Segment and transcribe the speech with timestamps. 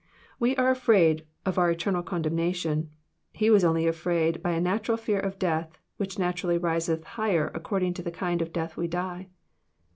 [0.39, 2.89] We are afraid of our eternal condemnation;
[3.33, 7.93] He was only afraid by a natural fear of death, which naturally riseth higher according
[7.93, 9.27] to the kind of death we die.